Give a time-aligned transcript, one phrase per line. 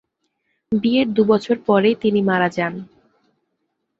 [0.71, 2.73] বিয়ের দু'বছর পরেই তিনি মারা যান।